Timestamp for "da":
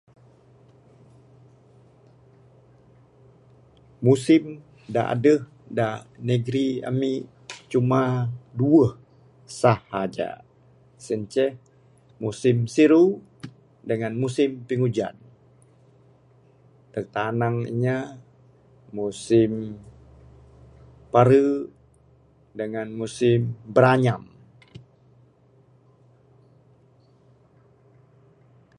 4.93-5.01, 5.77-5.87